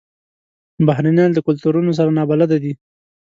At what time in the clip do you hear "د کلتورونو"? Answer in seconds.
1.33-1.91